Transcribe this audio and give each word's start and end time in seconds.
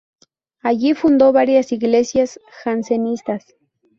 Allí 0.63 0.95
fundó 0.95 1.31
varias 1.31 1.71
iglesias 1.71 2.39
jansenistas. 2.63 3.45